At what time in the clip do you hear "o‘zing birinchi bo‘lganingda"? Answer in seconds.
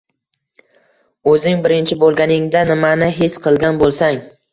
1.31-2.63